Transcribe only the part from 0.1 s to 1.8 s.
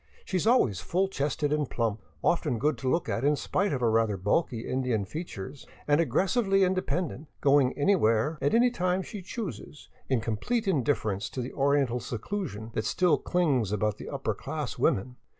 She is always full cheeked and